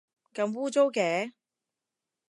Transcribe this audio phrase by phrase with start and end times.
[0.33, 1.33] 咁污糟嘅